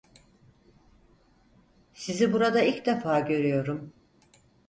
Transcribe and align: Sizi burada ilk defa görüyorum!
Sizi 1.93 2.33
burada 2.33 2.61
ilk 2.61 2.85
defa 2.85 3.19
görüyorum! 3.19 3.93